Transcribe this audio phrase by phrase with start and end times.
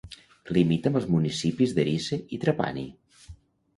[0.57, 2.87] Limita amb els municipis d'Erice i Trapani.